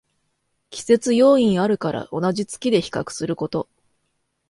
[0.71, 3.69] 季節要因あるから同じ月で比較すること